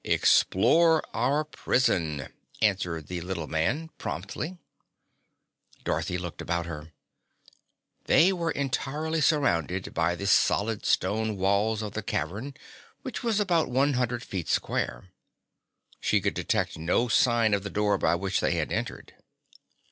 "Explore 0.03 1.03
our 1.13 1.43
prison," 1.43 2.29
answered 2.59 3.05
the 3.05 3.21
little 3.21 3.45
man 3.45 3.91
promptly. 3.99 4.57
Dorothy 5.83 6.17
looked 6.17 6.41
about 6.41 6.65
her. 6.65 6.91
They 8.05 8.33
were 8.33 8.49
entirely 8.49 9.21
surrounded 9.21 9.93
by 9.93 10.15
the 10.15 10.25
solid 10.25 10.87
stone 10.87 11.37
walls 11.37 11.83
of 11.83 11.93
the 11.93 12.01
cavern, 12.01 12.55
which 13.03 13.21
was 13.21 13.39
about 13.39 13.69
one 13.69 13.93
hundred 13.93 14.23
feet 14.23 14.49
square. 14.49 15.03
She 15.99 16.19
could 16.19 16.33
detect 16.33 16.79
no 16.79 17.07
sign 17.07 17.53
of 17.53 17.61
the 17.61 17.69
door 17.69 17.99
by 17.99 18.15
which 18.15 18.39
they 18.39 18.53
had 18.53 18.71
entered. 18.71 19.13